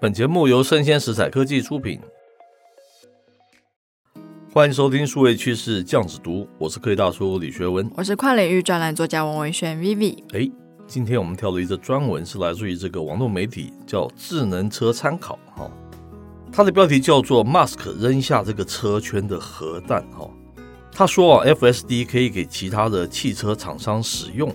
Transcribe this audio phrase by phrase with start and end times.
[0.00, 1.98] 本节目由生鲜食材科技出品，
[4.52, 10.22] 欢迎收听数位趋势酱子读，我是科技大叔李学文，我是跨领域专栏作家王维轩 Vivi。
[10.32, 10.48] 哎，
[10.86, 15.68] 今天我们挑了一则专文是来自于这个网络媒体，叫智能车参考哈，
[16.52, 20.30] 它的标题叫做 “Mask 扔下这个车圈的核弹”哈。
[20.92, 24.48] 他说啊，FSD 可以给其他的汽车厂商使用。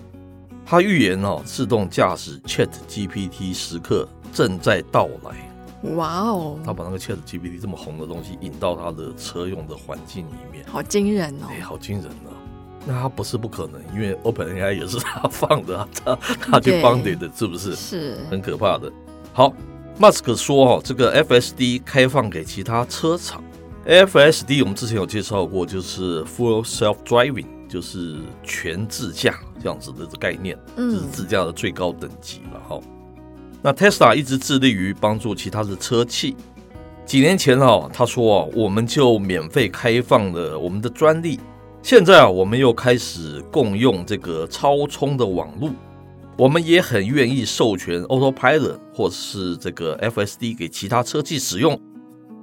[0.66, 5.50] 他预言哦，自动驾驶 Chat GPT 时刻正在到来。
[5.94, 6.58] 哇哦！
[6.64, 11.46] 他把那个 Chat GPT 这么红的东西引到他的车用的环境里面，好惊人哦！
[11.50, 12.32] 哎，好惊人哦！
[12.86, 17.76] 那他不是不可能，因为 OpenAI 也是他放的，他他去 funded 的，是不是？
[17.76, 18.90] 是很可怕的。
[19.34, 19.52] 好
[20.00, 23.44] ，Musk 说哦，这个 FSD 开放给其他车厂。
[23.86, 32.78] FSD 我们之前有介绍过，就是 Full Self Driving，就是全自驾这样子的概念，这是自驾的最高等级了哈。
[33.62, 36.36] 那 Tesla 一直致力于帮助其他的车企。
[37.06, 41.40] 几年前哈，他说啊，我们就免费开放了我们的专利。
[41.82, 45.70] 现在啊，我们又开始共用这个超充的网络。
[46.36, 51.80] 我们也很愿意授权 Autopilot 或是这个 FSD 给其他车企使用。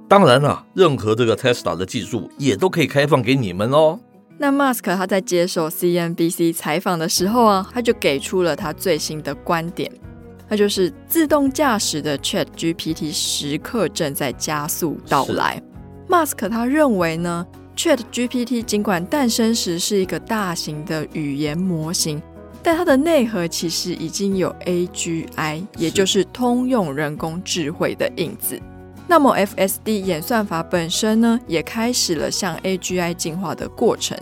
[0.08, 4.00] 当然了，任何这个 Tesla 的技术也都可以开放给你们哦。
[4.42, 9.88] 那 Musk 他在接受 CNBC 采访的时候啊，他就给出了他最新的观点，
[10.48, 15.62] 那就是自动驾驶的 Chat GPT 时刻正在加速到来。
[16.08, 17.46] Musk 他认为呢
[17.76, 22.20] ，Chat GPT 尽管诞生时是一个大型的语言模型，
[22.64, 28.60] 但它的内核其实已经有 AGI，也就是通用人工智慧的影子。
[29.06, 34.18] 那么，FSD 演算法本身呢，也开始了向 AGI 进化的过程，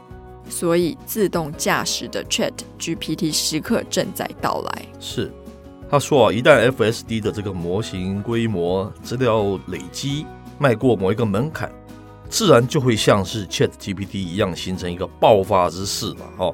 [0.51, 4.87] 所以自动驾驶的 Chat GPT 时刻正在到来。
[4.99, 5.33] 是，
[5.89, 10.27] 他说啊，一旦 FSD 的这个模型规模、资料累积
[10.59, 11.73] 迈过某一个门槛，
[12.29, 16.53] 自然就会像是 Chat GPT 一样形成一个爆发之势了哈。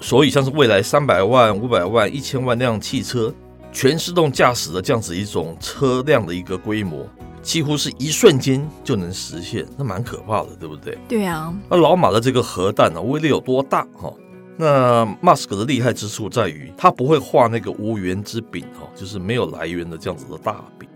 [0.00, 3.32] 所以，像是未来三百万、五百万、一千万辆汽车
[3.72, 7.06] 全自动驾驶的这样子一种车辆的一个规模。
[7.42, 10.96] 几乎是一瞬间就能实现，那蛮可怕的，对不对？
[11.08, 11.52] 对啊。
[11.68, 13.86] 那老马的这个核弹呢、啊，威力有多大？
[13.94, 14.12] 哈，
[14.56, 20.88] 那 Musk 的厉害之处在于，他不会画那个无源之饼，哈，就是没有来源的这样子的大饼。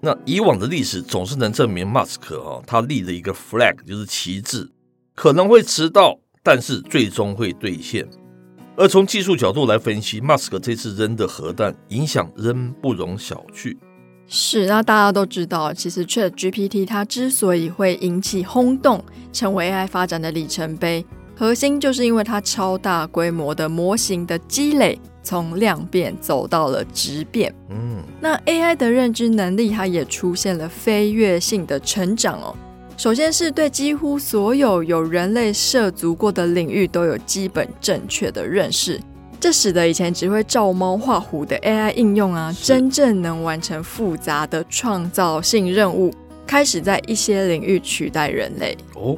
[0.00, 4.70] 那以往的历史总是能证明 Musk 哈，他立了一个 flag，就是旗帜，
[5.16, 8.08] 可能会迟到，但是最终会兑现。
[8.76, 13.76] 而从技术角度来分析，Musk 这次扔的核弹影响仍不容小觑。
[14.30, 19.02] 是，那大家都知道，其实 Chat GPT 它之所以会引起轰动，
[19.32, 21.02] 成为 AI 发展的里程碑，
[21.34, 27.50] 核心就是因为它超大规模的模型的积累，从量变走到了质变。
[27.70, 32.54] 嗯，那 AI 的认知能力，它也出现了飞跃性的成长哦。
[32.98, 39.00] 首先是对几乎所有有人类涉足过的领域都有基本正确的认识。
[39.40, 46.12] 这使得以前只会照猫画虎的 AI 应用啊，真正能完成复杂的创造性任务，
[46.44, 48.76] 开始在一些领域取代人类。
[48.94, 49.16] 哦，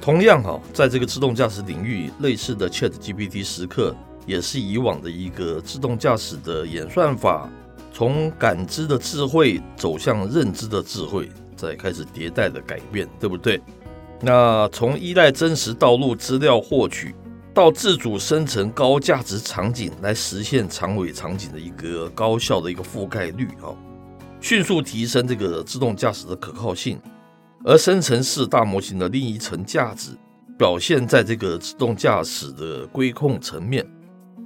[0.00, 3.94] 同样哈，在这个自动驾驶领域，类似的 ChatGPT 时刻
[4.26, 7.50] 也是以往的一个自动驾驶的演算法，
[7.92, 13.60] 从感知的智慧走向认知的智慧，再开始迭代的改变，对不对？
[14.20, 17.12] 那从依赖真实道路资料获取。
[17.56, 23.72] 到自主生成高价值场景来实现长尾场景的一个高效的一个覆盖率啊，
[24.42, 27.00] 迅速提升这个自动驾驶的可靠性，
[27.64, 30.10] 而生成式大模型的另一层价值
[30.58, 33.86] 表现在这个自动驾驶的规控层面。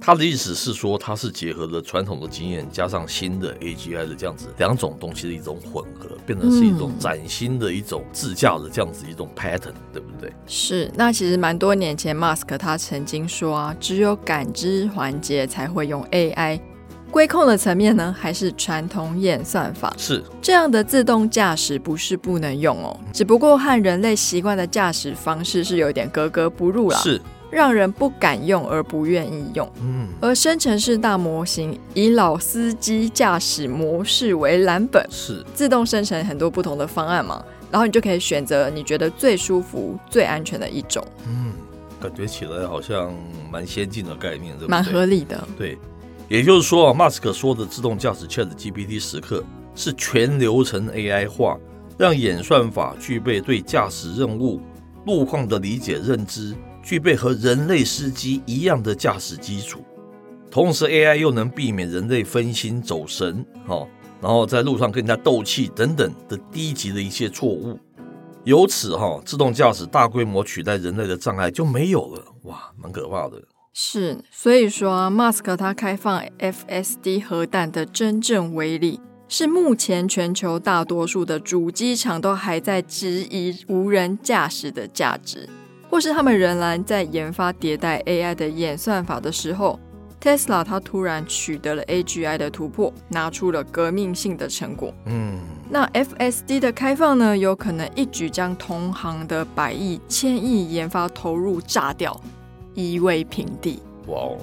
[0.03, 10.33] 他的意思是说，它是结合了传统的经验，加上新的 AGI 的这样子两种东西的一种混合，变成是一种崭新的一种自驾的这样子一种 pattern，对不对？
[10.47, 10.91] 是。
[10.95, 16.59] 那其实蛮多年前，Musk 他曾经说啊，只有感知环节才会用 AI，
[17.11, 19.93] 规控的层面呢，还是传统演算法。
[19.99, 20.23] 是。
[20.41, 26.97] 这样的自动驾驶不是不能用哦，只不过和人类习惯的驾驶方式是有点格格不入了。
[26.97, 27.21] 是。
[27.51, 29.69] 让人不敢用而不愿意用。
[29.81, 41.05] 嗯，而生成式大模型以老司机驾驶模式为蓝本，是自动生成很多不同的方案嘛，然后你就可以选择你觉得最舒服、最安全的一种。
[41.27, 41.51] 嗯，
[41.99, 43.13] 感觉起来好像
[43.51, 44.69] 蛮先进的概念，对不对？
[44.69, 45.47] 蛮合理的。
[45.57, 45.77] 对，
[46.29, 49.43] 也就是说啊，马斯克说的自动驾驶 ChatGPT 时刻
[49.75, 51.57] 是全流程 AI 化，
[51.97, 54.61] 让演算法具备对驾驶任务、
[55.05, 56.55] 路况的理解认知。
[56.83, 59.83] 具备和人类司机一样的驾驶基础，
[60.49, 63.87] 同时 AI 又能避免人类分心走神，哈，
[64.21, 67.79] 然后在路上跟人家斗气等等的低级的一些错误，
[68.43, 73.41] 由此哈，自动驾驶大规模取代人类的障碍就没有了，哇，蛮可怕的。
[73.73, 78.99] 是，所以说啊，马斯克他开放 FSD 核弹的真正威力，
[79.29, 85.47] 是目前全球大多数的主机厂都还在质疑无人驾驶的价值。
[85.91, 89.77] 或是他们仍然在研发迭代 AI 的演算法的时候
[90.21, 94.93] ，Tesla 它突然取得了 AGI 的突破，拿出了革命性的成果。
[95.07, 95.37] 嗯，
[95.69, 102.17] 那 FSD 的开放呢，有可能一举将同行的百亿、千亿研发投入炸掉，
[102.73, 103.83] 夷为平地。
[104.07, 104.37] 哇哦！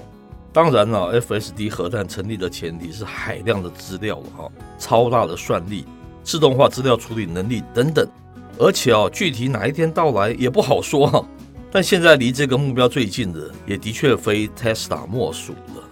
[0.53, 5.87] 当然了，FSD 核弹成立的前提是海量的资料了哈，超大的算力、
[6.23, 8.07] 自动化资料处理能力等等，
[8.59, 11.25] 而且啊，具体哪一天到来也不好说哈。
[11.71, 15.85] 但现在离这个目标最近的，也的确非 Tesla 莫属了。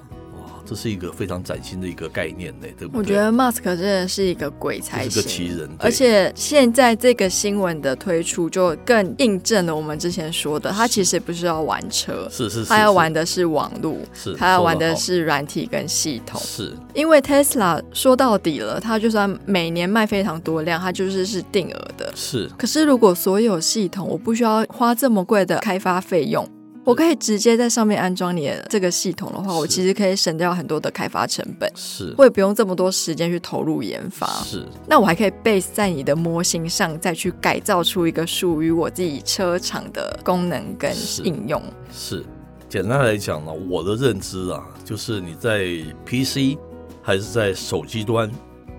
[0.66, 2.98] 这是一个非常崭新的一个概念呢，对不对？
[2.98, 5.70] 我觉得 Musk 真的是一个鬼才，是个奇人。
[5.78, 16.40] 而且现在这个新闻的推出，就更印证了我们之前说的，他其实不是要玩车，是是，他要玩的是网络，是他要玩的是软体跟系统。
[16.40, 22.12] 是，因为 Tesla 说到底了，他就算每年卖非常多辆，他就是是定额的。
[22.16, 26.48] 是，可是如果所有系统我不需要花这么贵的开发费用。
[26.86, 34.64] 我可以直接在上面安装你的这个系统的话，我其实可以省掉很多的开发成本，是，我也不用这么多时间去投入研发，是。
[34.86, 40.94] 那我还可以 base 在你的模型上，再去改造出一个属于我自己车厂的功能跟
[41.24, 41.60] 应用。
[41.92, 42.26] 是，是，
[42.68, 45.66] 简单来讲呢，我的认知啊，就是你在
[46.04, 46.56] PC
[47.02, 48.30] 还是在手机端，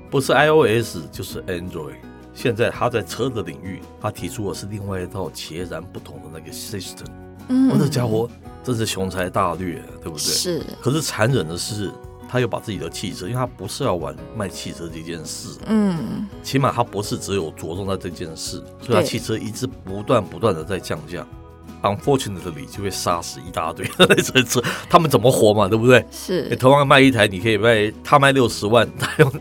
[0.10, 1.98] 不是 iOS 就是 Android。
[2.34, 7.08] 现在他在车的领域，他提出的是另外一套截然不同的那个 system。
[7.50, 8.30] 嗯，我这家伙
[8.64, 10.20] 真是雄才大略，对不对？
[10.20, 10.62] 是。
[10.82, 11.92] 可是残忍的是，
[12.30, 21.26] 他又把自己的汽车，因为他不是要玩卖汽车这件事，嗯，起码他不是只有着重在这件事，所以他汽车一直不断不断的在降价。
[21.84, 25.68] Unfortunately，就会杀死一大堆那车车， 他们怎么活嘛？
[25.68, 26.04] 对不对？
[26.12, 26.48] 是。
[26.50, 29.32] 你同样卖一台，你可以卖他卖六十万，他用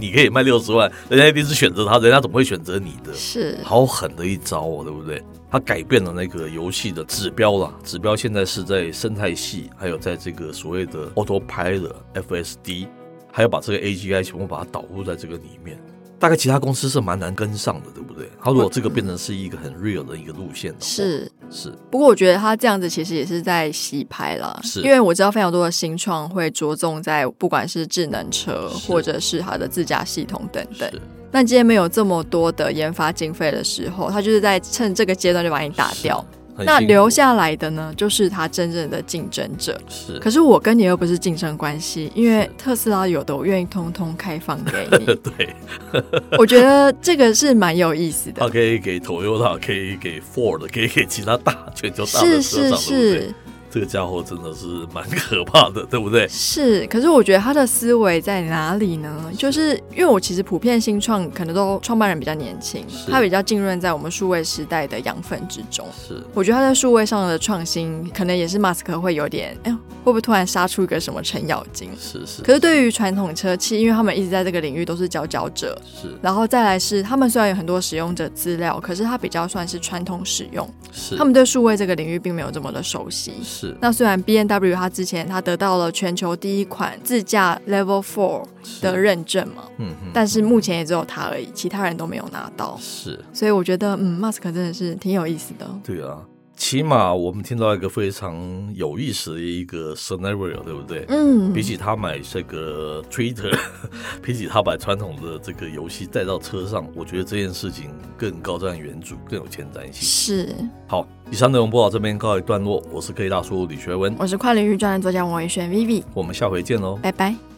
[0.00, 3.14] 你可以卖六十万，人家一定是选择他，人家怎么会选择你的？
[3.14, 3.56] 是。
[3.62, 5.22] 好狠的一招哦，对不对？
[5.56, 12.86] 它改变了那个游戏的指标了，指标现在是在生态系，还有在这个所谓的 Autopilot FSD，
[13.32, 15.80] 还要把这个 AGI 全部把它导入在这个里面。
[16.18, 18.30] 大概其他公司是蛮难跟上的，对不对？
[18.42, 21.70] 他如果这个变成是一个很 real 的一个路线的话，是是。
[21.90, 30.90] 不过我觉得他这样子其实也是在洗牌了，是因为我知道非常多的新创会着重在不管是智能车或者是它的自驾系统等等。
[31.30, 36.24] 那今天没有这么多的研发经费的时候，他就是在趁这个阶段就把你打掉。
[36.64, 39.78] 那留下来的呢，就是他真正的竞争者。
[39.88, 45.06] 是，可是我跟你又不是竞争关系，因为特斯拉有的我愿意通通开放给你。
[45.36, 45.54] 对，
[46.38, 48.40] 我觉得这个是蛮有意思的。
[48.40, 53.34] 他可以给 Toyota，可以给 Ford，可以给其他大全球大的车厂，是是是。
[53.76, 56.26] 这个家伙真的是蛮可怕的，对不对？
[56.28, 59.30] 是，可是我觉得他的思维在哪里呢？
[59.36, 65.86] 就是因为我其实普遍新创可能都创办人比较年轻，他比较浸润在我们数位时代的养分之中。
[65.94, 71.90] 是，我觉得他在数位上的创新，可能也是马斯克会有点，哎，会不会突然杀出一个什么程咬金？
[71.98, 72.40] 是是。
[72.40, 76.16] 可是对于传统车企，因为他们一直在这个领域都是佼佼者，是。
[76.22, 81.16] 然后再来是，他们虽然有很多使用者资料，可是它比较算是传统使用，是。
[81.16, 83.76] 他们对数位这个领域并没有这么的熟悉，是。
[83.80, 88.44] 那虽然 B N W 他之前他得到了全球第一款自驾 Level Four
[88.80, 96.22] 的认证嘛，嗯，但是目前也只有他而已，其他人都没有拿到，是，所以我觉得，嗯，马斯克真的是挺有意思的，对啊。
[96.56, 98.34] 起码我们听到一个非常
[98.74, 101.04] 有意思的一个 scenario，对不对？
[101.08, 103.56] 嗯，比起他买这个 Twitter，
[104.22, 109.92] 比起他把传统的这个游戏带到车上，我觉得这件事情更高瞻远瞩，更有前瞻性。
[109.92, 110.54] 是。
[110.88, 112.82] 好，以上内容播到这边告一段落。
[112.90, 117.55] 我是科技大叔李学文，我是跨领域专栏作家王维轩 Vivi，我们下回见喽，拜拜。